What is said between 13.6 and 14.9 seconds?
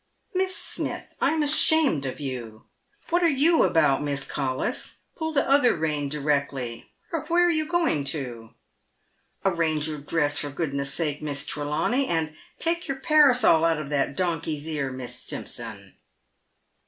out of that donkey's